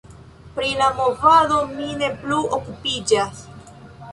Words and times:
Pri 0.53 0.69
la 0.79 0.87
movado 0.99 1.59
mi 1.75 1.91
ne 2.01 2.09
plu 2.25 2.41
okupiĝas. 2.59 3.45